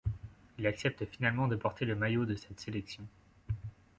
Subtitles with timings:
[0.57, 3.03] Il accepte finalement de porter le maillot de cette sélection.